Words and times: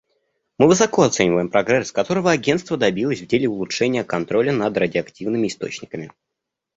Мы 0.57 0.67
высоко 0.67 1.03
оцениваем 1.03 1.49
прогресс, 1.49 1.91
которого 1.91 2.31
Агентство 2.31 2.75
добилось 2.75 3.21
в 3.21 3.27
деле 3.27 3.47
улучшения 3.47 4.03
контроля 4.03 4.51
над 4.51 4.75
радиоактивными 4.75 5.45
источниками. 5.45 6.11